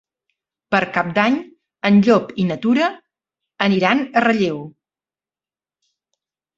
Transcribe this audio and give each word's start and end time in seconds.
Per 0.75 0.79
Cap 0.95 1.11
d'Any 1.17 1.37
en 1.91 2.01
Llop 2.09 2.33
i 2.45 2.47
na 2.53 2.59
Tura 2.65 2.89
aniran 3.69 4.05
a 4.07 4.27
Relleu. 4.29 4.61